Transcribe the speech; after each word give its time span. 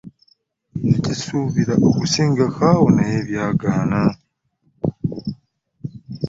Nakisuubira 0.87 1.73
okusingako 1.87 2.59
awo 2.71 2.85
naye 2.95 3.17
byagaana. 3.27 4.01